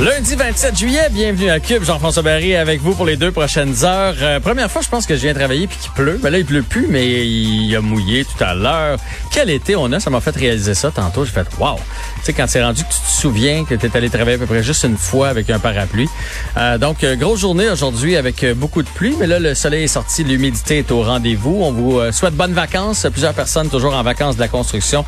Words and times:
Lundi 0.00 0.34
27 0.34 0.76
juillet, 0.76 1.08
bienvenue 1.10 1.48
à 1.48 1.60
Cube. 1.60 1.84
Jean-François 1.84 2.22
Barry 2.22 2.56
avec 2.56 2.80
vous 2.80 2.92
pour 2.94 3.06
les 3.06 3.16
deux 3.16 3.30
prochaines 3.30 3.84
heures. 3.84 4.14
Euh, 4.20 4.40
première 4.40 4.68
fois, 4.68 4.82
je 4.82 4.88
pense 4.88 5.06
que 5.06 5.14
je 5.14 5.20
viens 5.20 5.34
travailler 5.34 5.68
puis 5.68 5.76
qu'il 5.80 5.92
pleut. 5.92 6.18
Ben 6.20 6.30
là, 6.30 6.38
il 6.38 6.44
pleut 6.44 6.62
plus, 6.62 6.88
mais 6.88 7.24
il 7.24 7.76
a 7.76 7.80
mouillé 7.80 8.24
tout 8.24 8.42
à 8.42 8.54
l'heure. 8.54 8.98
Quel 9.30 9.48
été 9.48 9.76
on 9.76 9.92
a? 9.92 10.00
Ça 10.00 10.10
m'a 10.10 10.20
fait 10.20 10.34
réaliser 10.34 10.74
ça 10.74 10.90
tantôt. 10.90 11.24
J'ai 11.24 11.30
fait, 11.30 11.46
wow! 11.60 11.76
Tu 11.76 12.24
sais, 12.24 12.32
quand 12.32 12.46
c'est 12.48 12.62
rendu 12.64 12.82
que 12.82 12.88
tu 12.88 12.98
te 12.98 13.10
souviens 13.10 13.64
que 13.64 13.76
tu 13.76 13.86
es 13.86 13.96
allé 13.96 14.10
travailler 14.10 14.36
à 14.36 14.38
peu 14.38 14.46
près 14.46 14.62
juste 14.62 14.82
une 14.82 14.96
fois 14.96 15.28
avec 15.28 15.50
un 15.50 15.60
parapluie. 15.60 16.08
Euh, 16.56 16.78
donc, 16.78 17.04
euh, 17.04 17.14
grosse 17.14 17.40
journée 17.40 17.68
aujourd'hui 17.68 18.16
avec 18.16 18.44
beaucoup 18.56 18.82
de 18.82 18.88
pluie, 18.88 19.14
mais 19.20 19.28
là, 19.28 19.38
le 19.38 19.54
soleil 19.54 19.84
est 19.84 19.88
sorti, 19.88 20.24
l'humidité 20.24 20.78
est 20.78 20.90
au 20.90 21.02
rendez-vous. 21.02 21.60
On 21.62 21.70
vous 21.70 22.00
souhaite 22.10 22.34
bonnes 22.34 22.54
vacances. 22.54 23.06
Plusieurs 23.12 23.34
personnes 23.34 23.68
toujours 23.68 23.94
en 23.94 24.02
vacances 24.02 24.34
de 24.34 24.40
la 24.40 24.48
construction 24.48 25.04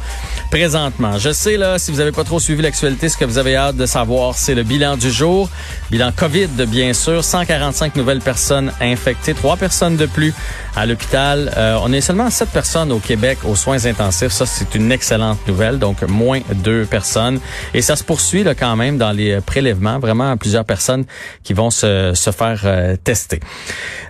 présentement. 0.51 1.19
Je 1.19 1.33
sais, 1.33 1.57
là, 1.57 1.79
si 1.81 1.91
vous 1.91 2.01
avez 2.01 2.13
pas 2.13 2.25
trop 2.25 2.39
suivi 2.39 2.63
l'actualité, 2.63 3.09
ce 3.09 3.17
que 3.17 3.25
vous 3.25 3.39
avez 3.39 3.57
hâte 3.57 3.77
de 3.77 3.87
savoir, 3.87 4.35
c'est 4.37 4.55
le 4.55 4.63
bilan 4.75 4.97
du 4.97 5.09
jour. 5.09 5.49
Bilan 5.93 6.11
COVID, 6.11 6.49
bien 6.67 6.95
sûr. 6.95 7.23
145 7.23 7.95
nouvelles 7.95 8.19
personnes 8.19 8.73
infectées. 8.81 9.33
Trois 9.33 9.57
personnes 9.57 9.97
de 9.97 10.07
plus 10.07 10.35
à 10.75 10.85
l'hôpital. 10.85 11.53
Euh, 11.57 11.79
on 11.81 11.93
est 11.93 12.01
seulement 12.01 12.29
sept 12.29 12.49
personnes 12.49 12.91
au 12.91 12.99
Québec 12.99 13.39
aux 13.45 13.55
soins 13.55 13.87
intensifs. 13.87 14.33
Ça, 14.33 14.47
c'est 14.47 14.75
une 14.75 14.91
excellente 14.91 15.39
nouvelle. 15.47 15.79
Donc, 15.79 16.03
moins 16.03 16.41
deux 16.57 16.87
personnes. 16.87 17.39
Et 17.73 17.83
ça 17.83 17.95
se 17.95 18.03
poursuit 18.03 18.43
là, 18.43 18.57
quand 18.57 18.75
même 18.75 18.99
dans 18.99 19.13
les 19.13 19.41
prélèvements. 19.41 20.01
Vraiment, 20.01 20.37
plusieurs 20.37 20.65
personnes 20.65 21.05
qui 21.45 21.53
vont 21.53 21.71
se, 21.71 22.11
se 22.15 22.33
faire 22.33 22.63
euh, 22.65 22.97
tester. 22.97 23.39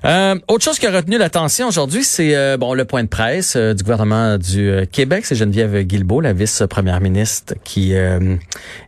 Euh, 0.07 0.37
autre 0.49 0.65
chose 0.65 0.79
qui 0.79 0.87
a 0.87 0.93
retenu 0.93 1.19
l'attention 1.19 1.69
aujourd'hui, 1.69 2.05
c'est 2.05 2.57
bon 2.57 2.73
le 2.73 2.87
point 2.87 3.03
de 3.03 3.09
presse 3.09 3.57
du 3.57 3.83
gouvernement 3.83 4.39
du 4.39 4.87
Québec. 4.93 5.27
C'est 5.27 5.35
Geneviève 5.35 5.79
Guilbeault, 5.83 6.21
la 6.21 6.33
vice-première 6.33 7.01
ministre, 7.01 7.55
qui 7.65 7.95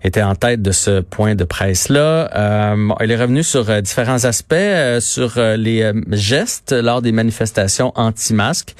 était 0.02 0.22
en 0.22 0.34
tête 0.34 0.62
de 0.62 0.72
ce 0.72 1.00
point 1.00 1.34
de 1.34 1.44
presse 1.44 1.65
là 1.88 2.30
Euh, 2.36 2.88
elle 3.00 3.10
est 3.10 3.16
revenue 3.16 3.42
sur 3.42 3.68
euh, 3.70 3.80
différents 3.80 4.24
aspects, 4.24 4.54
euh, 4.54 5.00
sur 5.00 5.38
euh, 5.38 5.56
les 5.56 5.92
gestes 6.10 6.72
lors 6.72 7.02
des 7.02 7.12
manifestations 7.12 7.92
anti-masques. 7.94 8.74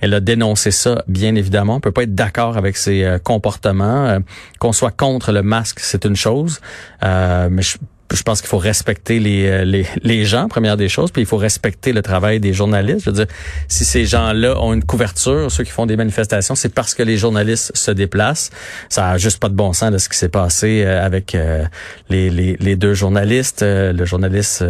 Elle 0.00 0.14
a 0.14 0.20
dénoncé 0.20 0.70
ça, 0.70 1.02
bien 1.08 1.34
évidemment. 1.34 1.76
On 1.76 1.80
peut 1.80 1.92
pas 1.92 2.04
être 2.04 2.14
d'accord 2.14 2.56
avec 2.56 2.76
ses 2.76 3.18
comportements. 3.24 4.18
Qu'on 4.60 4.72
soit 4.72 4.92
contre 4.92 5.32
le 5.32 5.42
masque, 5.42 5.80
c'est 5.80 6.04
une 6.04 6.14
chose. 6.14 6.60
mais 7.02 7.62
je 7.62 7.78
je 8.16 8.22
pense 8.22 8.40
qu'il 8.40 8.48
faut 8.48 8.58
respecter 8.58 9.18
les, 9.20 9.46
euh, 9.46 9.64
les, 9.64 9.86
les, 10.02 10.24
gens, 10.24 10.48
première 10.48 10.76
des 10.76 10.88
choses, 10.88 11.10
puis 11.10 11.22
il 11.22 11.26
faut 11.26 11.36
respecter 11.36 11.92
le 11.92 12.02
travail 12.02 12.40
des 12.40 12.52
journalistes. 12.52 13.04
Je 13.04 13.10
veux 13.10 13.16
dire, 13.16 13.26
si 13.68 13.84
ces 13.84 14.06
gens-là 14.06 14.58
ont 14.60 14.72
une 14.72 14.84
couverture, 14.84 15.50
ceux 15.50 15.64
qui 15.64 15.70
font 15.70 15.86
des 15.86 15.96
manifestations, 15.96 16.54
c'est 16.54 16.72
parce 16.72 16.94
que 16.94 17.02
les 17.02 17.16
journalistes 17.16 17.70
se 17.74 17.90
déplacent. 17.90 18.50
Ça 18.88 19.10
a 19.10 19.18
juste 19.18 19.38
pas 19.38 19.48
de 19.48 19.54
bon 19.54 19.72
sens 19.72 19.92
de 19.92 19.98
ce 19.98 20.08
qui 20.08 20.16
s'est 20.16 20.28
passé 20.28 20.84
euh, 20.84 21.04
avec 21.04 21.34
euh, 21.34 21.64
les, 22.08 22.30
les, 22.30 22.56
les, 22.58 22.76
deux 22.76 22.94
journalistes, 22.94 23.62
le 23.62 24.04
journaliste 24.04 24.64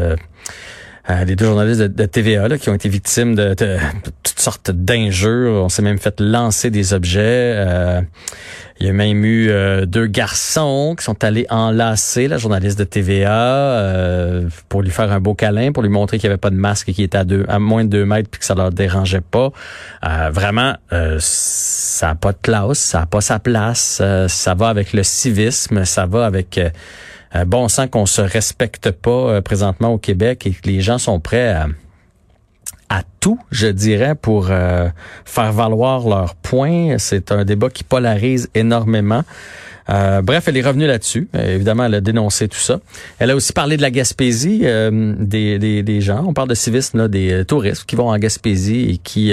euh, 1.11 1.25
les 1.25 1.37
deux 1.37 1.47
journalistes 1.47 1.81
de, 1.81 2.06
TVA 2.06 2.48
là, 2.48 2.59
qui 2.59 2.69
ont 2.69 2.75
été 2.75 2.89
victimes 2.89 3.34
de, 3.34 3.55
toutes 3.55 4.39
sortes 4.39 4.70
d'injures. 4.70 5.64
On 5.64 5.69
s'est 5.69 5.83
même 5.83 5.98
fait 5.98 6.20
lancer 6.20 6.70
des 6.70 6.92
objets. 6.92 7.55
Euh, 7.56 8.03
il 8.81 8.87
y 8.87 8.91
a 8.91 8.92
même 8.92 9.25
eu 9.25 9.48
euh, 9.51 9.86
deux 9.86 10.06
garçons 10.06 10.95
qui 10.97 11.05
sont 11.05 11.25
allés 11.25 11.47
enlacer 11.51 12.29
la 12.29 12.39
journaliste 12.39 12.79
de 12.79 12.84
TVA 12.84 14.42
pour 14.69 14.83
lui 14.83 14.91
faire 14.91 15.11
un 15.11 15.19
beau 15.19 15.34
câlin, 15.34 15.73
pour 15.73 15.83
lui 15.83 15.91
montrer 15.91 16.19
qu'il 16.19 16.29
n'y 16.29 16.33
avait 16.33 16.41
pas 16.41 16.51
de 16.51 16.56
masque 16.56 16.89
et 16.91 16.92
qu'il 16.92 17.05
était 17.05 17.19
à, 17.19 17.25
deux, 17.25 17.45
à 17.48 17.58
moins 17.58 17.85
de 17.85 17.90
deux 17.90 18.05
mètres 18.05 18.29
puis 18.30 18.39
que 18.39 18.45
ça 18.45 18.55
leur 18.55 18.70
dérangeait 18.70 19.23
pas. 19.23 19.51
vraiment, 20.30 20.77
ça 21.19 22.07
n'a 22.08 22.14
pas 22.14 22.33
de 22.33 22.39
classe, 22.40 22.79
ça 22.79 23.01
n'a 23.01 23.07
pas 23.07 23.20
sa 23.20 23.39
place. 23.39 24.02
ça 24.29 24.55
va 24.55 24.69
avec 24.69 24.92
le 24.92 25.02
civisme, 25.02 25.85
ça 25.85 26.07
va 26.07 26.27
avec 26.27 26.58
euh, 26.58 26.70
bon 27.46 27.68
sang 27.68 27.89
qu'on 27.89 28.06
se 28.06 28.20
respecte 28.20 28.90
pas 28.90 29.11
euh, 29.11 29.40
présentement 29.40 29.92
au 29.92 29.98
Québec 29.98 30.46
et 30.46 30.52
que 30.52 30.66
les 30.66 30.80
gens 30.80 30.98
sont 30.98 31.20
prêts 31.20 31.48
à, 31.48 31.68
à 32.89 33.02
tout, 33.20 33.39
je 33.50 33.66
dirais, 33.66 34.14
pour 34.14 34.48
euh, 34.50 34.89
faire 35.24 35.52
valoir 35.52 36.08
leurs 36.08 36.34
points. 36.34 36.96
C'est 36.98 37.33
un 37.33 37.44
débat 37.44 37.70
qui 37.70 37.84
polarise 37.84 38.48
énormément. 38.55 39.24
Euh, 39.91 40.21
bref, 40.23 40.45
elle 40.49 40.57
est 40.57 40.63
revenue 40.63 40.87
là-dessus. 40.87 41.29
Euh, 41.35 41.55
évidemment, 41.55 41.85
elle 41.85 41.95
a 41.95 42.01
dénoncé 42.01 42.49
tout 42.49 42.59
ça. 42.59 42.81
Elle 43.19 43.31
a 43.31 43.37
aussi 43.37 43.53
parlé 43.53 43.77
de 43.77 43.83
la 43.83 43.91
Gaspésie 43.91 44.61
euh, 44.65 45.15
des, 45.19 45.59
des, 45.83 46.01
gens. 46.01 46.25
On 46.27 46.35
parle 46.35 46.49
de 46.49 46.55
civisme, 46.55 46.99
là, 46.99 47.09
des 47.09 47.45
touristes 47.47 47.85
qui 47.85 47.97
vont 47.97 48.11
en 48.11 48.19
Gaspésie 48.19 48.91
et 48.91 48.97
qui 48.99 49.33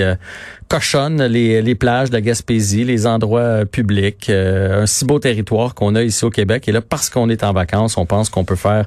cochonnent 0.68 1.24
les, 1.24 1.62
les 1.62 1.76
plages 1.76 2.10
de 2.10 2.16
la 2.16 2.22
Gaspésie, 2.22 2.84
les 2.84 3.06
endroits 3.06 3.66
publics. 3.66 4.30
un 4.30 4.86
si 4.86 5.06
beau 5.06 5.20
territoire 5.20 5.76
qu'on 5.76 5.96
a 5.96 6.04
ici 6.04 6.24
au 6.26 6.30
Québec. 6.30 6.68
Et 6.68 6.72
là, 6.72 6.82
parce 6.82 7.10
qu'on 7.10 7.30
est 7.30 7.44
en 7.44 7.54
vacances, 7.54 7.98
on 7.98 8.06
pense 8.06 8.30
qu'on 8.30 8.46
peut 8.46 8.56
faire 8.56 8.86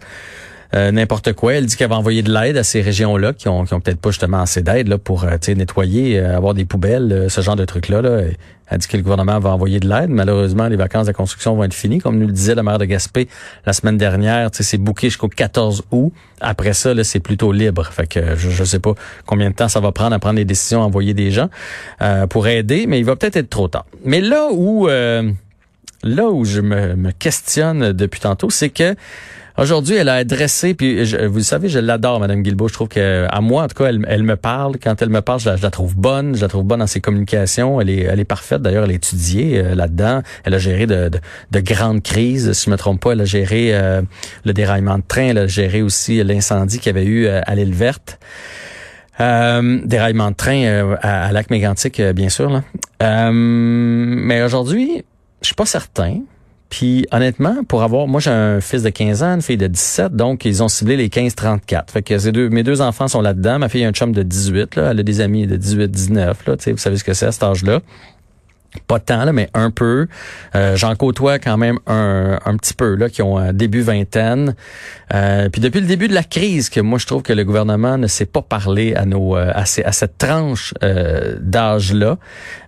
euh, 0.75 0.91
n'importe 0.91 1.33
quoi. 1.33 1.55
Elle 1.55 1.67
dit 1.67 1.77
qu'elle 1.77 1.89
va 1.89 1.97
envoyer 1.97 2.23
de 2.23 2.33
l'aide 2.33 2.57
à 2.57 2.63
ces 2.63 2.83
régions-là 2.83 3.33
qui 3.33 3.49
ont, 3.49 3.65
qui 3.65 3.73
ont 3.73 3.81
peut-être 3.81 4.01
pas 4.01 4.11
justement 4.11 4.43
assez 4.43 4.61
d'aide 4.61 4.89
là, 4.89 4.99
pour 4.99 5.25
euh, 5.25 5.37
nettoyer, 5.49 6.19
euh, 6.19 6.37
avoir 6.37 6.53
des 6.53 6.67
poubelles, 6.67 7.27
ce 7.31 7.41
genre 7.41 7.57
de 7.57 7.65
trucs-là. 7.65 8.03
Là. 8.03 8.21
Elle 8.71 8.79
dit 8.79 8.87
que 8.87 8.99
le 8.99 9.03
gouvernement 9.03 9.39
va 9.39 9.51
envoyer 9.51 9.81
de 9.81 9.89
l'aide. 9.89 10.11
Malheureusement, 10.11 10.69
les 10.69 10.77
vacances 10.77 11.07
de 11.07 11.13
construction 11.13 11.55
vont 11.55 11.65
être 11.65 11.73
finies. 11.73 12.01
Comme 12.01 12.19
nous 12.19 12.27
le 12.27 12.33
disait 12.33 12.55
la 12.55 12.63
maire 12.63 12.77
de 12.77 12.85
Gaspé 12.85 13.29
la 13.65 13.73
semaine 13.73 13.97
dernière, 13.97 14.51
c'est 14.53 14.77
bouqué 14.77 15.09
jusqu'au 15.09 15.29
14 15.29 15.85
août. 15.91 16.13
Après 16.43 16.75
ça, 16.75 16.93
c'est 17.03 17.21
plutôt 17.21 17.51
libre. 17.51 17.87
Fait 17.87 18.07
que 18.07 18.37
je 18.37 18.61
ne 18.61 18.67
sais 18.67 18.79
pas 18.79 18.93
combien 19.25 19.49
de 19.49 19.55
temps 19.55 19.69
ça 19.69 19.81
va 19.81 19.91
prendre 19.93 20.15
à 20.15 20.19
prendre 20.19 20.37
des 20.37 20.45
décisions, 20.45 20.83
à 20.83 20.85
envoyer 20.85 21.15
des 21.15 21.31
gens 21.31 21.49
pour 22.29 22.47
aider, 22.47 22.87
mais 22.87 22.99
il 22.99 23.07
va 23.07 23.17
peut-être 23.17 23.37
être 23.37 23.49
trop 23.49 23.69
tard. 23.69 23.87
Mais 24.05 24.21
là 24.21 24.49
où 24.53 24.87
là 24.87 26.29
où 26.29 26.45
je 26.45 26.61
me, 26.61 26.95
me 26.95 27.11
questionne 27.11 27.93
depuis 27.93 28.21
tantôt, 28.21 28.51
c'est 28.51 28.71
que 28.71 28.95
Aujourd'hui, 29.59 29.97
elle 29.97 30.09
a 30.09 30.15
adressé, 30.15 30.73
puis 30.75 31.03
vous 31.27 31.41
savez, 31.41 31.69
je 31.69 31.81
l'adore, 31.81 32.21
Madame 32.21 32.43
Guilbeault. 32.43 32.69
Je 32.69 32.75
trouve 32.75 32.87
que, 32.87 33.27
à 33.29 33.41
moi, 33.41 33.65
en 33.65 33.67
tout 33.67 33.75
cas, 33.75 33.87
elle, 33.87 34.07
elle, 34.09 34.23
me 34.23 34.37
parle. 34.37 34.77
Quand 34.81 35.03
elle 35.03 35.09
me 35.09 35.21
parle, 35.21 35.41
je 35.41 35.51
la, 35.51 35.71
trouve 35.73 35.97
bonne. 35.97 36.37
Je 36.37 36.43
la 36.43 36.47
trouve 36.47 36.63
bonne 36.63 36.79
dans 36.79 36.87
ses 36.87 37.01
communications. 37.01 37.81
Elle 37.81 37.91
est, 37.91 38.03
elle 38.03 38.21
est 38.21 38.25
parfaite. 38.25 38.63
D'ailleurs, 38.63 38.85
elle 38.85 38.93
a 38.93 38.95
étudié 38.95 39.59
euh, 39.59 39.75
là-dedans. 39.75 40.23
Elle 40.45 40.55
a 40.55 40.59
géré 40.59 40.87
de, 40.87 41.11
de, 41.51 41.61
grandes 41.61 42.05
crises. 42.05 42.53
Si 42.53 42.67
je 42.67 42.71
me 42.71 42.77
trompe 42.77 43.01
pas, 43.01 43.13
elle 43.13 43.21
a 43.21 43.25
géré 43.25 43.75
euh, 43.75 44.01
le 44.45 44.53
déraillement 44.53 44.99
de 44.99 45.03
train. 45.07 45.31
Elle 45.31 45.39
a 45.39 45.47
géré 45.49 45.83
aussi 45.83 46.23
l'incendie 46.23 46.79
qu'il 46.79 46.95
y 46.95 46.97
avait 46.97 47.07
eu 47.07 47.27
euh, 47.27 47.41
à 47.45 47.57
l'île 47.57 47.75
verte. 47.75 48.21
déraillement 49.19 50.31
de 50.31 50.37
train 50.37 50.97
à, 51.03 51.33
Lac 51.33 51.51
Mégantic, 51.51 52.01
bien 52.01 52.29
sûr. 52.29 52.49
Là. 52.49 53.33
mais 53.33 54.41
aujourd'hui, 54.41 55.05
je 55.43 55.47
suis 55.47 55.57
pas 55.57 55.67
certain. 55.67 56.21
Puis 56.71 57.07
honnêtement, 57.13 57.65
pour 57.67 57.83
avoir, 57.83 58.07
moi 58.07 58.21
j'ai 58.21 58.31
un 58.31 58.61
fils 58.61 58.83
de 58.83 58.91
15 58.91 59.23
ans, 59.23 59.35
une 59.35 59.43
fille 59.43 59.57
de 59.57 59.67
17, 59.67 60.15
donc 60.15 60.45
ils 60.45 60.63
ont 60.63 60.69
ciblé 60.69 60.97
les 60.97 61.09
15-34. 61.09 61.91
Fait 61.91 62.03
que 62.03 62.31
deux, 62.31 62.51
mes 62.51 62.63
deux 62.63 62.81
enfants 62.81 63.09
sont 63.09 63.23
là-dedans. 63.23 63.59
Ma 63.59 63.69
fille 63.69 63.85
a 63.85 63.89
un 63.89 63.93
chum 63.93 64.13
de 64.13 64.23
18, 64.23 64.77
là, 64.77 64.91
elle 64.91 65.01
a 65.01 65.03
des 65.03 65.21
amis 65.21 65.47
de 65.47 65.57
18-19, 65.57 66.15
là, 66.17 66.35
vous 66.47 66.77
savez 66.77 66.97
ce 66.97 67.05
que 67.05 67.15
c'est 67.15 67.27
à 67.27 67.33
cet 67.33 67.43
âge-là 67.43 67.81
pas 68.87 68.99
tant 68.99 69.25
là, 69.25 69.33
mais 69.33 69.49
un 69.55 69.71
peu. 69.71 70.07
Euh, 70.55 70.77
J'en 70.77 70.95
côtoie 70.95 71.39
quand 71.39 71.57
même 71.57 71.79
un, 71.87 72.39
un 72.45 72.57
petit 72.57 72.75
peu 72.75 72.95
là 72.95 73.09
qui 73.09 73.23
ont 73.23 73.39
un 73.39 73.53
début 73.53 73.81
vingtaine. 73.81 74.55
Euh, 75.15 75.49
puis 75.49 75.61
depuis 75.61 75.81
le 75.81 75.87
début 75.87 76.07
de 76.07 76.15
la 76.15 76.23
crise, 76.23 76.69
que 76.69 76.81
moi 76.81 76.99
je 76.99 77.07
trouve 77.07 77.23
que 77.23 77.33
le 77.33 77.45
gouvernement 77.45 77.97
ne 77.97 78.07
sait 78.07 78.27
pas 78.27 78.43
parler 78.43 78.95
à 78.95 79.07
nos 79.07 79.37
euh, 79.37 79.51
à, 79.55 79.65
ces, 79.65 79.83
à 79.85 79.93
cette 79.93 80.19
tranche 80.19 80.75
euh, 80.83 81.37
d'âge 81.41 81.95
là. 81.95 82.19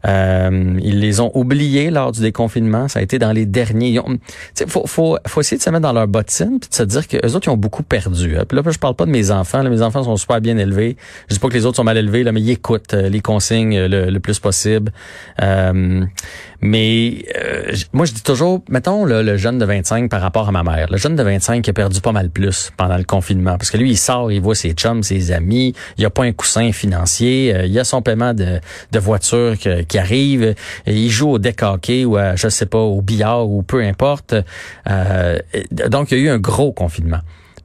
Euh, 0.06 0.78
ils 0.82 1.00
les 1.00 1.20
ont 1.20 1.30
oubliés 1.34 1.90
lors 1.90 2.12
du 2.12 2.20
déconfinement. 2.20 2.88
Ça 2.88 3.00
a 3.00 3.02
été 3.02 3.18
dans 3.18 3.32
les 3.32 3.44
derniers. 3.44 4.00
Il 4.58 4.66
faut, 4.66 4.86
faut, 4.86 5.18
faut 5.26 5.40
essayer 5.40 5.58
de 5.58 5.62
se 5.62 5.70
mettre 5.70 5.82
dans 5.82 5.92
leur 5.92 6.08
bottine 6.08 6.60
puis 6.60 6.70
de 6.70 6.74
se 6.74 6.82
dire 6.82 7.06
que 7.06 7.18
eux 7.18 7.34
autres 7.34 7.48
ils 7.48 7.50
ont 7.50 7.58
beaucoup 7.58 7.82
perdu. 7.82 8.38
Hein. 8.38 8.44
Puis 8.48 8.56
là 8.56 8.62
je 8.70 8.78
parle 8.78 8.94
pas 8.94 9.04
de 9.04 9.10
mes 9.10 9.30
enfants. 9.30 9.62
Là, 9.62 9.68
mes 9.68 9.82
enfants 9.82 10.02
sont 10.02 10.16
super 10.16 10.40
bien 10.40 10.56
élevés. 10.56 10.96
Je 11.28 11.34
dis 11.34 11.40
pas 11.40 11.48
que 11.48 11.54
les 11.54 11.66
autres 11.66 11.76
sont 11.76 11.84
mal 11.84 11.98
élevés 11.98 12.24
là, 12.24 12.32
mais 12.32 12.40
ils 12.40 12.50
écoutent 12.50 12.94
les 12.94 13.20
consignes 13.20 13.78
le, 13.86 14.06
le 14.10 14.20
plus 14.20 14.38
possible. 14.38 14.92
Euh, 15.42 15.89
mais 16.60 17.24
euh, 17.38 17.72
moi, 17.92 18.06
je 18.06 18.12
dis 18.12 18.22
toujours, 18.22 18.62
mettons 18.68 19.04
le 19.04 19.36
jeune 19.36 19.58
de 19.58 19.64
25 19.64 20.10
par 20.10 20.20
rapport 20.20 20.48
à 20.48 20.52
ma 20.52 20.62
mère. 20.62 20.88
Le 20.90 20.98
jeune 20.98 21.16
de 21.16 21.22
25 21.22 21.62
qui 21.62 21.70
a 21.70 21.72
perdu 21.72 22.00
pas 22.00 22.12
mal 22.12 22.30
plus 22.30 22.70
pendant 22.76 22.96
le 22.96 23.04
confinement. 23.04 23.56
Parce 23.56 23.70
que 23.70 23.78
lui, 23.78 23.90
il 23.90 23.96
sort, 23.96 24.30
il 24.30 24.40
voit 24.40 24.54
ses 24.54 24.72
chums, 24.72 25.02
ses 25.02 25.32
amis. 25.32 25.74
Il 25.96 26.04
a 26.04 26.10
pas 26.10 26.24
un 26.24 26.32
coussin 26.32 26.72
financier. 26.72 27.54
Euh, 27.54 27.66
il 27.66 27.78
a 27.78 27.84
son 27.84 28.02
paiement 28.02 28.34
de, 28.34 28.60
de 28.92 28.98
voiture 28.98 29.56
qui 29.58 29.98
arrive. 29.98 30.54
il 30.86 31.10
joue 31.10 31.30
au 31.30 31.38
deck 31.38 31.60
ou 32.06 32.16
à, 32.16 32.36
je 32.36 32.48
sais 32.48 32.66
pas, 32.66 32.78
au 32.78 33.02
billard 33.02 33.48
ou 33.48 33.62
peu 33.62 33.82
importe. 33.82 34.34
donc, 35.88 36.10
il 36.10 36.18
y 36.18 36.20
a 36.20 36.24
eu 36.24 36.28
un 36.30 36.38
gros 36.38 36.72
confinement. 36.72 37.20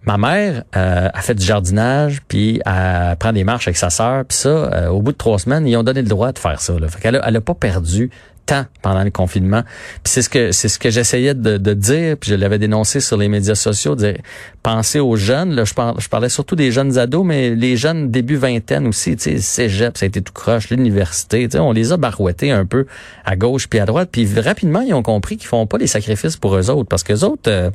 Ma 0.06 0.18
mère 0.18 0.64
euh, 0.76 1.10
a 1.14 1.22
fait 1.22 1.36
du 1.36 1.46
jardinage, 1.46 2.22
puis 2.28 2.62
elle 2.66 3.16
prend 3.18 3.34
des 3.34 3.44
marches 3.44 3.68
avec 3.68 3.78
sa 3.78 3.90
sœur, 3.90 4.26
puis 4.26 4.38
ça, 4.38 4.92
au 4.92 5.02
bout 5.02 5.12
de 5.12 5.18
trois 5.18 5.40
semaines, 5.40 5.68
ils 5.68 5.76
ont 5.78 5.84
donné 5.84 6.02
le 6.02 6.08
droit 6.08 6.32
de 6.32 6.40
faire 6.40 6.62
ça. 6.62 6.78
Là. 6.80 6.88
Fait 6.88 7.02
qu'elle 7.02 7.16
a, 7.16 7.28
elle 7.28 7.36
a 7.36 7.42
pas 7.42 7.56
perdu 7.56 8.12
tant 8.46 8.66
pendant 8.82 9.04
le 9.04 9.10
confinement. 9.10 9.64
Puis 10.04 10.14
c'est 10.14 10.22
ce 10.22 10.30
que 10.30 10.52
c'est 10.52 10.68
ce 10.68 10.80
que 10.80 10.90
j'essayais 10.90 11.34
de, 11.34 11.74
dire, 11.74 12.18
puis 12.18 12.30
je 12.32 12.36
l'avais 12.36 12.60
dénoncé 12.60 13.00
sur 13.00 13.18
les 13.18 13.28
médias 13.28 13.56
sociaux, 13.56 13.96
de 13.96 14.12
dire 14.12 14.22
pensez 14.64 15.00
aux 15.00 15.16
jeunes. 15.16 15.66
Je, 15.66 15.74
parlais, 15.74 16.00
je 16.00 16.10
parlais 16.10 16.30
surtout 16.30 16.56
des 16.56 16.72
jeunes 16.72 16.98
ados, 16.98 17.26
mais 17.26 17.56
les 17.56 17.78
jeunes 17.78 18.12
début 18.12 18.36
vingtaine 18.36 18.88
aussi, 18.88 19.16
tu 19.16 19.24
sais, 19.24 19.38
cégep, 19.40 19.98
ça 19.98 20.06
a 20.06 20.08
été 20.08 20.22
tout 20.22 20.34
croche, 20.34 20.70
l'université, 20.70 21.48
tu 21.48 21.54
sais, 21.54 21.60
on 21.60 21.72
les 21.72 21.92
a 21.92 21.98
barouettés 21.98 22.52
un 22.52 22.66
peu 22.66 22.86
à 23.26 23.36
gauche 23.36 23.68
puis 23.68 23.80
à 23.80 23.86
droite, 23.86 24.10
puis 24.12 24.28
rapidement 24.40 24.82
ils 24.82 24.94
ont 24.94 25.04
compris 25.04 25.38
qu'ils 25.38 25.48
font 25.48 25.66
pas 25.66 25.78
les 25.78 25.88
sacrifices 25.88 26.38
pour 26.38 26.56
eux 26.56 26.70
autres, 26.70 26.88
parce 26.88 27.04
que 27.04 27.14
autres 27.24 27.50
euh, 27.50 27.70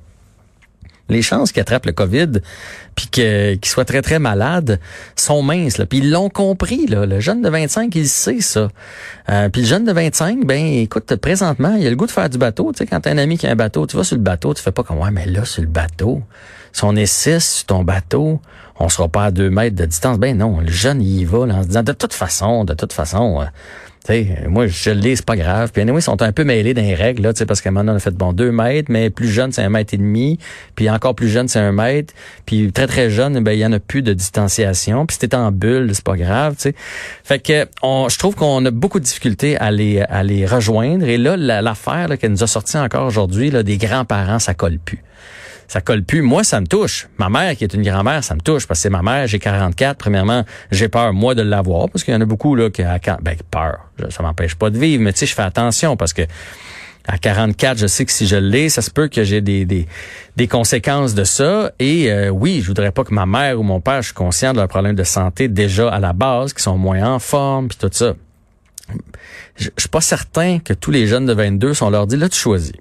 les 1.11 1.23
chances 1.23 1.53
qu'ils 1.53 1.61
attrapent 1.61 1.87
le 1.87 1.93
COVID 1.93 2.41
puis 2.95 3.07
qu'ils 3.09 3.65
soient 3.65 3.85
très, 3.85 4.03
très 4.03 4.19
malades 4.19 4.81
sont 5.17 5.43
minces. 5.43 5.79
Là. 5.79 5.87
Puis 5.87 5.99
ils 5.99 6.11
l'ont 6.11 6.29
compris. 6.29 6.87
Là. 6.87 7.07
Le 7.07 7.21
jeune 7.21 7.43
de 7.43 7.49
25, 7.49 7.95
il 7.95 8.09
sait 8.09 8.41
ça. 8.41 8.69
Euh, 9.29 9.49
puis 9.49 9.63
le 9.63 9.67
jeune 9.69 9.85
de 9.85 9.93
25, 9.93 10.45
ben 10.45 10.65
écoute, 10.67 11.15
présentement, 11.17 11.77
il 11.79 11.87
a 11.87 11.91
le 11.91 11.97
goût 11.97 12.07
de 12.07 12.11
faire 12.11 12.29
du 12.29 12.39
bateau. 12.39 12.73
Tu 12.73 12.79
sais, 12.79 12.87
quand 12.87 13.01
t'as 13.01 13.13
un 13.13 13.19
ami 13.19 13.39
qui 13.39 13.47
a 13.47 13.51
un 13.51 13.57
bateau, 13.57 13.87
tu 13.87 13.97
vas 13.97 14.05
sur 14.05 14.17
le 14.17 14.23
bateau, 14.23 14.55
tu 14.55 14.63
fais 14.63 14.73
pas 14.73 14.83
comme 14.83 14.99
Ouais, 14.99 15.11
mais 15.11 15.27
là, 15.27 15.45
sur 15.45 15.63
le 15.63 15.69
bateau, 15.69 16.23
si 16.73 16.85
on 16.85 16.95
est 16.95 17.07
six 17.07 17.41
sur 17.41 17.67
ton 17.67 17.85
bateau, 17.85 18.41
on 18.79 18.89
sera 18.89 19.09
pas 19.09 19.27
à 19.27 19.31
deux 19.31 19.51
mètres 19.51 19.77
de 19.77 19.85
distance. 19.85 20.19
Ben 20.19 20.37
non, 20.37 20.61
le 20.61 20.71
jeune, 20.71 21.03
il 21.03 21.21
y 21.21 21.25
va 21.25 21.41
en 21.41 21.63
se 21.63 21.69
disant 21.69 21.83
de 21.83 21.93
toute 21.93 22.15
façon, 22.15 22.65
de 22.65 22.75
toute 22.75 22.93
façon. 22.93 23.41
Euh, 23.41 23.45
sais, 24.07 24.45
moi, 24.49 24.67
je 24.67 24.91
lis, 24.91 25.17
c'est 25.17 25.25
pas 25.25 25.37
grave. 25.37 25.71
Puis 25.73 25.83
anyway, 25.83 26.01
ils 26.01 26.03
sont 26.03 26.23
un 26.23 26.33
peu 26.33 26.45
mêlés 26.45 26.75
dans 26.75 26.83
les 26.83 26.95
règles, 26.95 27.23
là, 27.23 27.33
parce 27.47 27.61
qu'à 27.61 27.71
donné, 27.71 27.91
on 27.91 27.97
a 27.97 27.99
fait, 27.99 28.15
bon, 28.15 28.33
deux 28.33 28.53
mètres, 28.53 28.91
mais 28.91 29.11
plus 29.11 29.29
jeune, 29.29 29.53
c'est 29.53 29.63
un 29.63 29.69
mètre 29.69 29.95
et 29.95 29.99
demi. 29.99 30.39
Puis 30.75 30.89
encore 30.91 31.15
plus 31.15 31.29
jeune, 31.29 31.49
c'est 31.49 31.59
un 31.59 31.73
mètre. 31.73 32.15
Puis 32.47 32.73
très, 32.73 32.87
très 32.87 33.11
jeune, 33.11 33.43
ben, 33.43 33.53
il 33.53 33.59
y 33.59 33.67
en 33.67 33.73
a 33.73 33.79
plus 33.79 34.03
de 34.03 34.13
distanciation. 34.13 35.07
Puis 35.07 35.19
c'était 35.21 35.37
en 35.37 35.53
bulle, 35.53 35.91
c'est 35.95 36.05
pas 36.05 36.17
grave, 36.17 36.57
tu. 36.61 36.75
Fait 37.25 37.39
que, 37.39 37.67
je 37.83 38.19
trouve 38.19 38.35
qu'on 38.35 38.65
a 38.65 38.71
beaucoup 38.71 38.99
de 38.99 39.05
difficultés 39.05 39.57
à 39.59 39.71
les, 39.71 40.01
à 40.01 40.23
les 40.23 40.47
rejoindre. 40.47 41.07
Et 41.07 41.19
là, 41.19 41.37
l'affaire 41.37 42.09
qu'elle 42.19 42.33
nous 42.33 42.43
a 42.43 42.47
sorti 42.47 42.77
encore 42.77 43.07
aujourd'hui, 43.07 43.51
là, 43.51 43.63
des 43.63 43.77
grands-parents, 43.77 44.39
ça 44.39 44.55
colle 44.55 44.79
plus 44.79 45.03
ça 45.71 45.81
colle 45.81 46.03
plus. 46.03 46.21
Moi, 46.21 46.43
ça 46.43 46.61
me 46.61 46.67
touche. 46.67 47.07
Ma 47.17 47.29
mère, 47.29 47.55
qui 47.55 47.63
est 47.63 47.73
une 47.75 47.85
grand-mère, 47.85 48.25
ça 48.25 48.35
me 48.35 48.41
touche 48.41 48.67
parce 48.67 48.81
que 48.81 48.83
c'est 48.83 48.91
ma 48.91 49.03
mère. 49.03 49.29
J'ai 49.29 49.39
44. 49.39 49.97
Premièrement, 49.97 50.45
j'ai 50.73 50.89
peur, 50.89 51.13
moi, 51.13 51.37
de 51.37 51.43
l'avoir 51.43 51.89
parce 51.89 52.03
qu'il 52.03 52.13
y 52.13 52.17
en 52.17 52.21
a 52.21 52.25
beaucoup, 52.25 52.57
là, 52.57 52.71
qui, 52.71 52.83
ben, 52.83 53.37
peur. 53.53 53.79
Ça 54.09 54.25
m'empêche 54.25 54.57
pas 54.57 54.71
de 54.71 54.77
vivre, 54.77 55.01
mais 55.01 55.13
tu 55.13 55.21
sais, 55.21 55.27
je 55.27 55.35
fais 55.37 55.43
attention 55.43 55.97
parce 55.97 56.13
que 56.13 56.23
à 57.07 57.19
44, 57.19 57.79
je 57.79 57.87
sais 57.87 58.05
que 58.05 58.11
si 58.11 58.27
je 58.27 58.35
l'ai, 58.35 58.69
ça 58.69 58.83
se 58.83 58.91
peut 58.91 59.07
que 59.07 59.23
j'ai 59.23 59.41
des, 59.43 59.65
des, 59.65 59.87
des, 60.37 60.49
conséquences 60.49 61.15
de 61.15 61.23
ça. 61.23 61.71
Et 61.79 62.11
euh, 62.11 62.31
oui, 62.31 62.63
je 62.63 62.67
voudrais 62.67 62.91
pas 62.91 63.05
que 63.05 63.15
ma 63.15 63.25
mère 63.25 63.61
ou 63.61 63.63
mon 63.63 63.81
père, 63.81 64.03
je 64.03 64.07
suis 64.07 64.15
conscient 64.15 64.51
de 64.51 64.59
leurs 64.59 64.67
problèmes 64.67 64.97
de 64.97 65.05
santé 65.05 65.47
déjà 65.47 65.89
à 65.89 66.01
la 66.01 66.13
base, 66.13 66.53
qui 66.53 66.65
sont 66.65 66.79
moins 66.79 67.15
en 67.15 67.21
forme, 67.21 67.69
puis 67.69 67.79
tout 67.79 67.91
ça. 67.93 68.15
Je, 69.55 69.69
je 69.77 69.83
suis 69.83 69.89
pas 69.89 70.01
certain 70.01 70.59
que 70.59 70.73
tous 70.73 70.91
les 70.91 71.07
jeunes 71.07 71.27
de 71.27 71.33
22 71.33 71.75
sont 71.75 71.91
leur 71.91 72.09
dit, 72.09 72.17
là, 72.17 72.29
tu 72.29 72.41
choisis. 72.41 72.73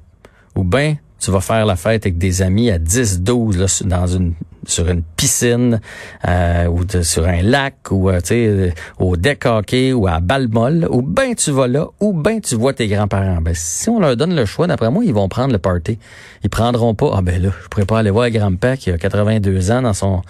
Ou 0.56 0.63
ben 0.63 0.97
tu 1.19 1.31
vas 1.31 1.42
faire 1.42 1.66
la 1.66 1.75
fête 1.75 2.06
avec 2.06 2.18
des 2.18 2.42
amis 2.42 2.69
à 2.71 2.80
10, 2.80 3.21
12 3.21 3.57
là, 3.57 3.66
dans 3.86 4.07
une 4.07 4.33
sur 4.66 4.88
une 4.89 5.01
piscine 5.01 5.80
euh, 6.27 6.68
ou 6.68 6.83
sur 7.01 7.25
un 7.25 7.42
lac 7.42 7.75
ou 7.92 8.10
euh, 8.10 8.69
au 9.00 9.16
deck 9.18 9.45
hockey 9.45 9.94
ou 9.94 10.07
à 10.07 10.19
Balmol 10.19 10.88
ou 10.89 11.01
ben 11.01 11.33
tu 11.36 11.51
vas 11.51 11.68
là 11.68 11.88
ou 12.00 12.13
ben 12.13 12.39
tu 12.42 12.56
vois 12.56 12.74
tes 12.74 12.88
grands-parents. 12.88 13.42
Ben 13.42 13.54
si 13.56 13.89
on 13.89 14.00
leur 14.00 14.16
donne 14.16 14.36
le 14.36 14.45
choix 14.45 14.68
d'après 14.68 14.92
moi, 14.92 15.04
ils 15.06 15.13
vont 15.13 15.30
prendre 15.30 15.54
le 15.54 15.60
party. 15.60 15.98
Ils 16.44 16.50
prendront 16.50 16.94
pas 16.94 17.12
ah 17.16 17.22
ben 17.22 17.42
là, 17.42 17.50
je 17.63 17.68
pourrais 17.68 17.86
pas 17.86 18.00
aller 18.00 18.12
voir 18.12 18.30
grand-père 18.30 18.77
qui 18.77 18.92
a 18.92 18.98
82 18.98 19.72
ans 19.72 19.81
dans 19.81 19.94
son 19.94 20.22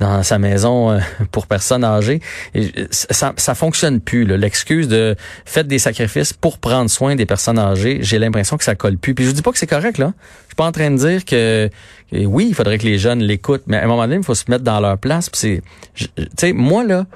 dans 0.00 0.22
sa 0.22 0.38
maison 0.38 0.90
euh, 0.90 0.98
pour 1.30 1.46
personnes 1.46 1.84
âgées. 1.84 2.20
Et 2.54 2.72
ça, 2.90 3.32
ça 3.36 3.54
fonctionne 3.54 4.00
plus. 4.00 4.24
L'excuse 4.24 4.88
de 4.88 5.14
faites 5.44 5.68
des 5.68 5.78
sacrifices 5.78 6.32
pour 6.32 6.58
prendre 6.58 6.90
soin 6.90 7.14
des 7.14 7.26
personnes 7.26 7.58
âgées, 7.58 7.98
j'ai 8.00 8.18
l'impression 8.18 8.56
que 8.56 8.64
ça 8.64 8.74
colle 8.74 8.96
plus. 8.96 9.14
Puis 9.14 9.26
je 9.26 9.30
dis 9.30 9.42
pas 9.42 9.52
que 9.52 9.58
c'est 9.58 9.66
correct 9.66 9.98
là. 9.98 10.12
Je 10.44 10.46
suis 10.48 10.56
pas 10.56 10.66
en 10.66 10.72
train 10.72 10.90
de 10.90 10.96
dire 10.96 11.24
que, 11.24 11.70
oui, 12.12 12.46
il 12.48 12.54
faudrait 12.54 12.78
que 12.78 12.86
les 12.86 12.98
jeunes 12.98 13.20
l'écoutent, 13.20 13.62
mais 13.66 13.76
à 13.76 13.84
un 13.84 13.86
moment 13.86 14.02
donné, 14.02 14.16
il 14.16 14.24
faut 14.24 14.34
se 14.34 14.50
mettre 14.50 14.64
dans 14.64 14.80
leur 14.80 14.98
place. 14.98 15.30
Puis 15.30 15.40
c'est, 15.40 15.62
tu 15.94 16.26
sais, 16.38 16.52
moi 16.52 16.82
là, 16.82 17.06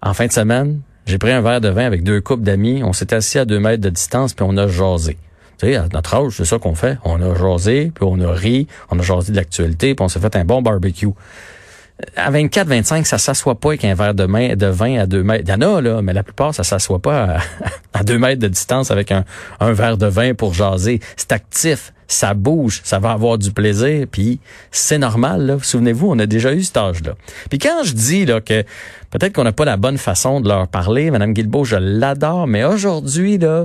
en 0.00 0.14
fin 0.14 0.26
de 0.26 0.32
semaine, 0.32 0.80
j'ai 1.06 1.18
pris 1.18 1.32
un 1.32 1.40
verre 1.40 1.60
de 1.60 1.68
vin 1.68 1.84
avec 1.84 2.02
deux 2.02 2.20
couples 2.20 2.44
d'amis. 2.44 2.82
On 2.84 2.92
s'est 2.92 3.12
assis 3.12 3.38
à 3.38 3.44
deux 3.44 3.58
mètres 3.58 3.82
de 3.82 3.90
distance 3.90 4.32
puis 4.32 4.46
on 4.48 4.56
a 4.56 4.68
jasé. 4.68 5.18
Tu 5.58 5.66
sais, 5.66 5.76
à 5.76 5.88
notre 5.92 6.14
âge, 6.14 6.34
c'est 6.36 6.44
ça 6.44 6.58
qu'on 6.58 6.76
fait. 6.76 6.98
On 7.04 7.20
a 7.20 7.34
jasé, 7.34 7.90
puis 7.92 8.04
on 8.08 8.20
a 8.20 8.32
ri, 8.32 8.68
on 8.90 8.98
a 8.98 9.02
jasé 9.02 9.32
de 9.32 9.36
l'actualité, 9.36 9.96
puis 9.96 10.04
on 10.04 10.08
s'est 10.08 10.20
fait 10.20 10.36
un 10.36 10.44
bon 10.44 10.62
barbecue 10.62 11.08
à 12.16 12.30
24, 12.30 12.68
25, 12.68 13.06
ça 13.06 13.18
s'assoit 13.18 13.56
pas 13.56 13.70
avec 13.70 13.84
un 13.84 13.94
verre 13.94 14.14
de, 14.14 14.54
de 14.54 14.66
vin 14.66 15.00
à 15.00 15.06
deux 15.06 15.24
mètres. 15.24 15.44
Il 15.46 15.50
y 15.50 15.52
en 15.52 15.60
a, 15.60 15.80
là, 15.80 16.00
mais 16.00 16.12
la 16.12 16.22
plupart, 16.22 16.54
ça 16.54 16.62
s'assoit 16.62 17.00
pas 17.00 17.40
à, 17.92 18.04
deux 18.04 18.18
mètres 18.18 18.40
de 18.40 18.48
distance 18.48 18.90
avec 18.90 19.10
un, 19.12 19.24
verre 19.72 19.96
de 19.96 20.06
vin 20.06 20.34
pour 20.34 20.54
jaser. 20.54 21.00
C'est 21.16 21.32
actif, 21.32 21.92
ça 22.06 22.34
bouge, 22.34 22.80
ça 22.84 23.00
va 23.00 23.10
avoir 23.10 23.36
du 23.36 23.50
plaisir, 23.50 24.06
puis 24.10 24.38
c'est 24.70 24.98
normal, 24.98 25.46
là. 25.46 25.56
Souvenez-vous, 25.60 26.08
on 26.08 26.18
a 26.20 26.26
déjà 26.26 26.52
eu 26.52 26.62
cet 26.62 26.76
âge-là. 26.76 27.14
Puis 27.50 27.58
quand 27.58 27.82
je 27.82 27.92
dis, 27.92 28.24
là, 28.24 28.40
que 28.40 28.62
peut-être 29.10 29.32
qu'on 29.32 29.44
n'a 29.44 29.52
pas 29.52 29.64
la 29.64 29.76
bonne 29.76 29.98
façon 29.98 30.40
de 30.40 30.48
leur 30.48 30.68
parler, 30.68 31.10
Madame 31.10 31.32
Guilbeault, 31.32 31.64
je 31.64 31.76
l'adore, 31.76 32.46
mais 32.46 32.64
aujourd'hui, 32.64 33.38
là, 33.38 33.64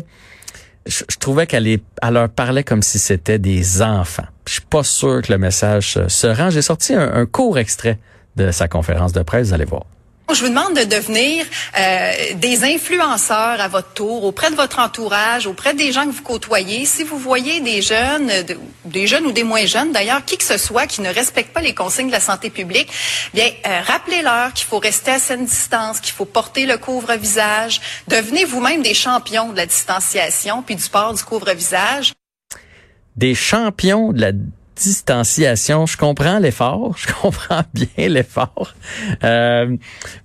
je, 0.87 1.03
trouvais 1.19 1.45
qu'elle 1.45 1.67
elle 1.67 1.81
leur 2.13 2.29
parlait 2.29 2.63
comme 2.63 2.81
si 2.81 2.97
c'était 2.97 3.39
des 3.39 3.81
enfants. 3.83 4.25
Je 4.47 4.53
suis 4.53 4.61
pas 4.61 4.83
sûr 4.83 5.21
que 5.21 5.31
le 5.31 5.37
message 5.37 5.99
se 6.07 6.27
rend. 6.27 6.49
J'ai 6.49 6.61
sorti 6.61 6.93
un 6.93 7.25
court 7.25 7.57
extrait 7.57 7.97
de 8.35 8.51
sa 8.51 8.67
conférence 8.67 9.13
de 9.13 9.21
presse. 9.21 9.47
Vous 9.47 9.53
allez 9.53 9.65
voir. 9.65 9.83
Je 10.31 10.39
vous 10.39 10.49
demande 10.49 10.75
de 10.75 10.85
devenir 10.85 11.45
euh, 11.77 12.11
des 12.35 12.63
influenceurs 12.63 13.59
à 13.59 13.67
votre 13.67 13.93
tour, 13.93 14.23
auprès 14.23 14.49
de 14.49 14.55
votre 14.55 14.79
entourage, 14.79 15.45
auprès 15.45 15.73
des 15.73 15.91
gens 15.91 16.05
que 16.05 16.11
vous 16.11 16.23
côtoyez. 16.23 16.85
Si 16.85 17.03
vous 17.03 17.17
voyez 17.17 17.59
des 17.59 17.81
jeunes, 17.81 18.31
des 18.85 19.05
jeunes 19.05 19.25
ou 19.25 19.31
des 19.31 19.43
moins 19.43 19.65
jeunes 19.65 19.91
d'ailleurs, 19.91 20.23
qui 20.25 20.37
que 20.37 20.43
ce 20.43 20.57
soit, 20.57 20.87
qui 20.87 21.01
ne 21.01 21.13
respectent 21.13 21.53
pas 21.53 21.61
les 21.61 21.75
consignes 21.75 22.07
de 22.07 22.13
la 22.13 22.21
santé 22.21 22.49
publique, 22.49 22.89
bien, 23.33 23.47
euh, 23.67 23.81
rappelez-leur 23.85 24.53
qu'il 24.53 24.65
faut 24.65 24.79
rester 24.79 25.11
à 25.11 25.19
saine 25.19 25.45
distance, 25.45 25.99
qu'il 25.99 26.13
faut 26.13 26.25
porter 26.25 26.65
le 26.65 26.77
couvre-visage. 26.77 27.81
Devenez 28.07 28.45
vous-même 28.45 28.81
des 28.81 28.95
champions 28.95 29.51
de 29.51 29.57
la 29.57 29.65
distanciation 29.65 30.63
puis 30.63 30.75
du 30.75 30.89
port 30.89 31.13
du 31.13 31.23
couvre-visage. 31.23 32.13
Des 33.17 33.35
champions 33.35 34.13
de 34.13 34.21
la 34.21 34.31
distanciation. 34.75 35.85
Je 35.85 35.97
comprends 35.97 36.39
l'effort, 36.39 36.95
je 36.97 37.11
comprends 37.13 37.63
bien 37.73 38.09
l'effort. 38.09 38.73
Euh, 39.23 39.75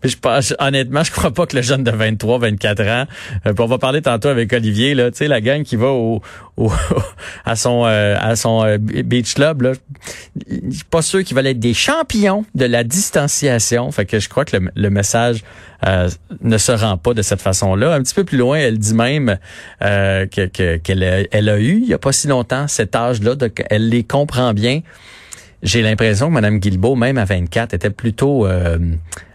je 0.04 0.16
pense, 0.16 0.54
honnêtement, 0.58 1.04
je 1.04 1.10
crois 1.10 1.30
pas 1.30 1.46
que 1.46 1.56
le 1.56 1.62
jeune 1.62 1.84
de 1.84 1.90
23, 1.90 2.38
24 2.38 2.82
ans, 2.82 3.04
euh, 3.46 3.52
on 3.58 3.66
va 3.66 3.78
parler 3.78 4.02
tantôt 4.02 4.28
avec 4.28 4.52
Olivier, 4.52 4.94
là, 4.94 5.10
tu 5.10 5.18
sais, 5.18 5.28
la 5.28 5.40
gang 5.40 5.62
qui 5.62 5.76
va 5.76 5.88
au, 5.88 6.22
au 6.56 6.72
à 7.44 7.56
son 7.56 7.84
euh, 7.86 8.16
à 8.18 8.36
son 8.36 8.64
euh, 8.64 8.78
beach 8.78 9.34
club, 9.34 9.62
là, 9.62 9.72
je 10.48 10.70
suis 10.70 10.84
pas 10.84 11.02
sûr 11.02 11.24
qu'ils 11.24 11.36
veulent 11.36 11.46
être 11.46 11.60
des 11.60 11.74
champions 11.74 12.44
de 12.54 12.64
la 12.64 12.84
distanciation. 12.84 13.90
Fait 13.92 14.06
que 14.06 14.18
je 14.18 14.28
crois 14.28 14.44
que 14.44 14.56
le, 14.56 14.70
le 14.74 14.90
message 14.90 15.42
euh, 15.86 16.08
ne 16.42 16.58
se 16.58 16.72
rend 16.72 16.96
pas 16.96 17.14
de 17.14 17.22
cette 17.22 17.40
façon-là. 17.40 17.94
Un 17.94 18.02
petit 18.02 18.14
peu 18.14 18.24
plus 18.24 18.36
loin, 18.36 18.58
elle 18.58 18.78
dit 18.78 18.94
même 18.94 19.38
euh, 19.82 20.26
qu'elle 20.26 21.04
a, 21.04 21.20
elle 21.30 21.48
a 21.48 21.58
eu, 21.58 21.78
il 21.80 21.88
y 21.88 21.94
a 21.94 21.98
pas 21.98 22.10
si 22.10 22.26
longtemps, 22.26 22.66
cet 22.66 22.96
âge-là, 22.96 23.34
elle 23.70 23.88
les 23.88 24.02
comprend 24.02 24.37
bien. 24.54 24.80
J'ai 25.62 25.82
l'impression 25.82 26.28
que 26.28 26.34
Mme 26.34 26.58
Guilbeault, 26.58 26.94
même 26.94 27.18
à 27.18 27.24
24, 27.24 27.74
était 27.74 27.90
plutôt 27.90 28.46
euh, 28.46 28.78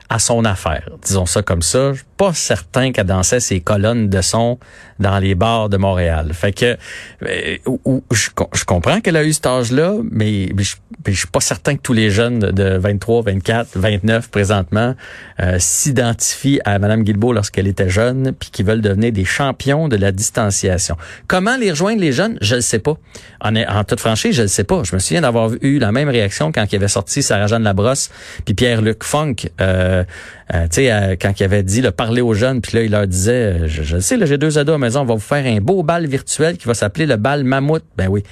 à 0.10 0.20
son 0.20 0.46
affaire. 0.46 0.90
Disons 1.04 1.26
ça 1.26 1.42
comme 1.42 1.62
ça. 1.62 1.92
Pas 2.24 2.34
certain 2.34 2.94
qu'elle 2.94 3.08
dansait 3.08 3.42
ses 3.42 3.60
colonnes 3.60 4.08
de 4.08 4.22
son 4.22 4.58
dans 4.98 5.20
les 5.20 5.36
bars 5.36 5.68
de 5.68 5.76
Montréal. 5.76 6.32
Fait 6.34 6.54
que 6.54 6.78
euh, 7.24 7.58
je, 8.12 8.64
comprends 8.66 9.02
qu'elle 9.02 9.18
a 9.18 9.26
eu 9.26 9.34
cet 9.34 9.46
âge-là, 9.46 9.98
mais, 10.10 10.48
je, 10.58 10.76
je 11.06 11.12
suis 11.12 11.28
pas 11.28 11.42
certain 11.42 11.76
que 11.76 11.82
tous 11.82 11.92
les 11.92 12.10
jeunes 12.10 12.40
de 12.40 12.78
23, 12.78 13.24
24, 13.24 13.72
29 13.76 14.30
présentement 14.30 14.96
euh, 15.42 15.58
s'identifient 15.60 16.62
à 16.64 16.80
Mme 16.80 17.04
Guilbeault 17.04 17.34
lorsqu'elle 17.34 17.68
était 17.68 17.90
jeune, 17.90 18.32
puis 18.32 18.52
qui 18.52 18.64
veulent 18.64 18.82
devenir 18.82 19.12
des 19.12 19.26
champions 19.26 19.90
de 19.90 19.98
la 19.98 20.14
distanciation. 20.14 20.96
Comment 21.28 21.58
les 21.58 21.72
rejoindre 21.72 22.00
les 22.00 22.14
jeunes, 22.14 22.38
je 22.40 22.56
ne 22.56 22.62
sais 22.62 22.80
pas. 22.80 22.96
En, 23.42 23.84
toute 23.84 24.00
franchise, 24.00 24.34
je 24.34 24.44
ne 24.44 24.48
sais 24.48 24.64
pas. 24.64 24.84
Je 24.86 24.96
me 24.96 25.00
souviens 25.00 25.22
d'avoir 25.22 25.52
eu 25.62 25.78
la 25.80 25.92
même 25.92 26.08
réaction 26.08 26.54
quand 26.54 26.66
il 26.72 26.76
avait 26.78 26.88
sorti 26.88 27.22
Sarah-Jeanne 27.22 27.64
Labrosse 27.64 28.10
puis 28.46 28.54
Pierre-Luc 28.54 29.04
Funk. 29.04 29.36
Euh, 29.60 30.06
euh, 30.54 30.64
tu 30.64 30.76
sais, 30.76 30.92
euh, 30.92 31.16
quand 31.20 31.40
il 31.40 31.44
avait 31.44 31.64
dit 31.64 31.82
le 31.82 31.92
parler 31.92 32.22
aux 32.22 32.34
jeunes, 32.34 32.62
puis 32.62 32.78
là, 32.78 32.84
il 32.84 32.92
leur 32.92 33.08
disait, 33.08 33.68
je, 33.68 33.84
je 33.84 33.98
sais, 33.98 34.18
j'ai 34.26 34.38
deux 34.38 34.58
ados 34.60 34.76
à 34.76 34.78
la 34.78 34.86
maison, 34.86 35.02
on 35.02 35.06
va 35.06 35.16
vous 35.16 35.20
faire 35.20 35.46
un 35.46 35.60
beau 35.60 35.82
bal 35.84 36.06
virtuel 36.06 36.58
qui 36.58 36.68
va 36.68 36.74
s'appeler 36.74 37.06
le 37.06 37.16
bal 37.16 37.44
mammouth. 37.44 37.84
Ben 37.98 38.08
oui. 38.08 38.24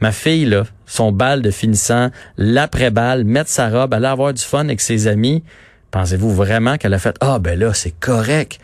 Ma 0.00 0.12
fille, 0.12 0.44
là, 0.44 0.64
son 0.86 1.12
bal 1.12 1.42
de 1.42 1.50
finissant, 1.50 2.10
l'après-bal, 2.36 3.24
mettre 3.24 3.50
sa 3.50 3.68
robe, 3.68 3.94
aller 3.94 4.06
avoir 4.06 4.32
du 4.32 4.42
fun 4.42 4.64
avec 4.64 4.80
ses 4.80 5.06
amis. 5.06 5.42
Pensez-vous 5.90 6.32
vraiment 6.34 6.76
qu'elle 6.76 6.94
a 6.94 6.98
fait, 6.98 7.16
ah, 7.20 7.38
ben 7.38 7.58
là, 7.58 7.74
c'est 7.74 7.94
correct. 7.98 8.58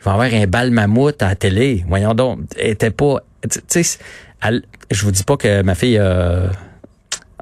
Il 0.00 0.04
va 0.04 0.12
avoir 0.12 0.32
un 0.32 0.46
bal 0.46 0.70
mammouth 0.70 1.22
à 1.22 1.28
la 1.28 1.34
télé. 1.36 1.84
Voyons 1.88 2.14
donc. 2.14 2.40
Elle 2.56 2.70
était 2.70 2.90
pas, 2.90 3.22
tu 3.48 3.60
sais, 3.66 3.98
je 4.90 5.04
vous 5.04 5.10
dis 5.10 5.24
pas 5.24 5.36
que 5.36 5.62
ma 5.62 5.74
fille 5.74 5.98
a 5.98 6.50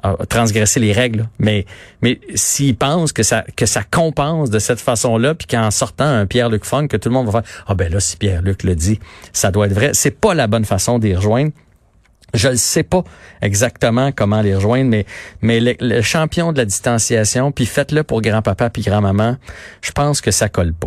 a 0.09 0.25
transgressé 0.25 0.79
les 0.79 0.91
règles, 0.91 1.27
mais 1.39 1.65
mais 2.01 2.19
s'il 2.35 2.75
pense 2.75 3.11
que 3.11 3.23
ça 3.23 3.43
que 3.55 3.65
ça 3.65 3.83
compense 3.83 4.49
de 4.49 4.59
cette 4.59 4.79
façon-là, 4.79 5.35
puis 5.35 5.47
qu'en 5.47 5.71
sortant 5.71 6.05
un 6.05 6.25
Pierre-Luc 6.25 6.65
Funk, 6.65 6.87
que 6.87 6.97
tout 6.97 7.09
le 7.09 7.13
monde 7.13 7.27
va 7.27 7.41
faire 7.41 7.51
ah 7.67 7.75
ben 7.75 7.91
là 7.91 7.99
si 7.99 8.17
Pierre-Luc 8.17 8.63
le 8.63 8.75
dit, 8.75 8.99
ça 9.33 9.51
doit 9.51 9.67
être 9.67 9.73
vrai. 9.73 9.91
C'est 9.93 10.11
pas 10.11 10.33
la 10.33 10.47
bonne 10.47 10.65
façon 10.65 10.99
d'y 10.99 11.15
rejoindre. 11.15 11.51
Je 12.33 12.49
ne 12.49 12.55
sais 12.55 12.83
pas 12.83 13.03
exactement 13.41 14.11
comment 14.11 14.41
les 14.41 14.53
rejoindre, 14.55 14.89
mais 14.89 15.05
mais 15.41 15.59
le, 15.59 16.01
champion 16.01 16.51
de 16.51 16.57
la 16.57 16.65
distanciation, 16.65 17.51
puis 17.51 17.65
faites-le 17.65 18.03
pour 18.03 18.21
grand-papa 18.21 18.69
puis 18.69 18.81
grand-maman, 18.81 19.37
je 19.81 19.91
pense 19.91 20.21
que 20.21 20.31
ça 20.31 20.49
colle 20.49 20.73
pas. 20.73 20.75